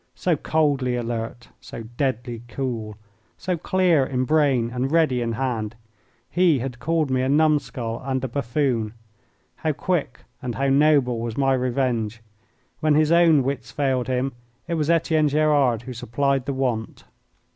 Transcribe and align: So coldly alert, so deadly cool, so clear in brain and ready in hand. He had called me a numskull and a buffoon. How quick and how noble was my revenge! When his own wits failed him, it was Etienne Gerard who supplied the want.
So 0.15 0.35
coldly 0.35 0.95
alert, 0.95 1.49
so 1.59 1.83
deadly 1.83 2.41
cool, 2.47 2.97
so 3.37 3.55
clear 3.55 4.03
in 4.03 4.23
brain 4.25 4.71
and 4.71 4.91
ready 4.91 5.21
in 5.21 5.33
hand. 5.33 5.75
He 6.27 6.57
had 6.57 6.79
called 6.79 7.11
me 7.11 7.21
a 7.21 7.29
numskull 7.29 8.01
and 8.03 8.23
a 8.23 8.27
buffoon. 8.27 8.95
How 9.57 9.73
quick 9.73 10.21
and 10.41 10.55
how 10.55 10.69
noble 10.69 11.19
was 11.19 11.37
my 11.37 11.53
revenge! 11.53 12.23
When 12.79 12.95
his 12.95 13.11
own 13.11 13.43
wits 13.43 13.69
failed 13.69 14.07
him, 14.07 14.33
it 14.67 14.73
was 14.73 14.89
Etienne 14.89 15.29
Gerard 15.29 15.83
who 15.83 15.93
supplied 15.93 16.47
the 16.47 16.53
want. 16.53 17.03